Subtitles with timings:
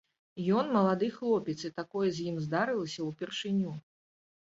[0.59, 3.81] Ён малады хлапец, і такое з ім здарылася ўпершыню.